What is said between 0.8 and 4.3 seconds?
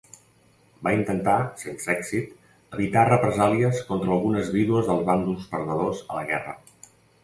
Va intentar, sense èxit, evitar represàlies contra